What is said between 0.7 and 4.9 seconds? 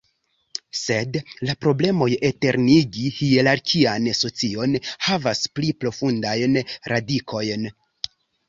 Sed la problemoj eternigi hierarkian socion